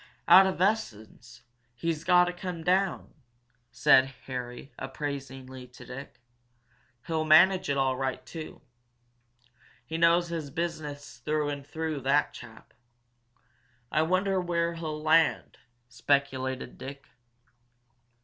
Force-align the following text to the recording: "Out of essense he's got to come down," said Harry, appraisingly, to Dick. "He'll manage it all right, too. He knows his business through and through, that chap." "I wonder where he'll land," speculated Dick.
"Out 0.27 0.47
of 0.47 0.59
essense 0.59 1.41
he's 1.75 2.03
got 2.03 2.25
to 2.25 2.33
come 2.33 2.63
down," 2.63 3.13
said 3.71 4.15
Harry, 4.25 4.73
appraisingly, 4.79 5.67
to 5.67 5.85
Dick. 5.85 6.19
"He'll 7.05 7.23
manage 7.23 7.69
it 7.69 7.77
all 7.77 7.95
right, 7.95 8.25
too. 8.25 8.63
He 9.85 9.99
knows 9.99 10.29
his 10.29 10.49
business 10.49 11.19
through 11.19 11.49
and 11.49 11.67
through, 11.67 12.01
that 12.01 12.33
chap." 12.33 12.73
"I 13.91 14.01
wonder 14.01 14.41
where 14.41 14.73
he'll 14.73 14.99
land," 15.03 15.59
speculated 15.87 16.79
Dick. 16.79 17.05